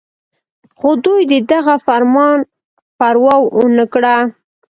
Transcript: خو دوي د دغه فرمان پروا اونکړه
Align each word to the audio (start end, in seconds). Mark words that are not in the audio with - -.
خو 0.77 0.89
دوي 1.03 1.21
د 1.31 1.33
دغه 1.51 1.75
فرمان 1.85 2.39
پروا 2.99 3.35
اونکړه 3.59 4.15